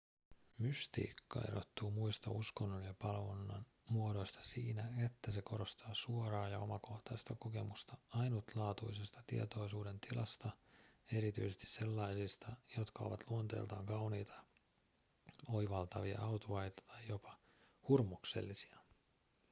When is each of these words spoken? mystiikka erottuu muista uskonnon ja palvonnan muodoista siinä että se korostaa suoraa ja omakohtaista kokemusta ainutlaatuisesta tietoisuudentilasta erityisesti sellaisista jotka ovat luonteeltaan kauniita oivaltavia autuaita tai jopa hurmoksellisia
mystiikka 0.57 1.41
erottuu 1.47 1.91
muista 1.91 2.31
uskonnon 2.31 2.83
ja 2.83 2.93
palvonnan 2.93 3.65
muodoista 3.89 4.39
siinä 4.41 5.05
että 5.05 5.31
se 5.31 5.41
korostaa 5.41 5.93
suoraa 5.93 6.47
ja 6.49 6.59
omakohtaista 6.59 7.35
kokemusta 7.39 7.97
ainutlaatuisesta 8.09 9.23
tietoisuudentilasta 9.27 10.49
erityisesti 11.13 11.67
sellaisista 11.67 12.47
jotka 12.77 13.03
ovat 13.03 13.29
luonteeltaan 13.29 13.85
kauniita 13.85 14.33
oivaltavia 15.47 16.21
autuaita 16.21 16.83
tai 16.87 17.07
jopa 17.07 17.39
hurmoksellisia 17.89 18.77